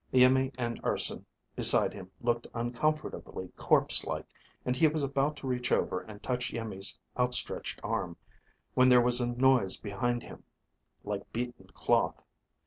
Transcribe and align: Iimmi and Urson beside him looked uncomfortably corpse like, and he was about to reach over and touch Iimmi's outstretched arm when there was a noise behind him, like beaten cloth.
Iimmi 0.11 0.51
and 0.57 0.81
Urson 0.83 1.27
beside 1.55 1.93
him 1.93 2.09
looked 2.21 2.47
uncomfortably 2.55 3.49
corpse 3.49 4.03
like, 4.03 4.25
and 4.65 4.75
he 4.75 4.87
was 4.87 5.03
about 5.03 5.37
to 5.37 5.45
reach 5.47 5.71
over 5.71 5.99
and 6.01 6.23
touch 6.23 6.51
Iimmi's 6.51 6.99
outstretched 7.19 7.79
arm 7.83 8.17
when 8.73 8.89
there 8.89 8.99
was 8.99 9.21
a 9.21 9.27
noise 9.27 9.77
behind 9.79 10.23
him, 10.23 10.43
like 11.03 11.31
beaten 11.31 11.67
cloth. 11.75 12.19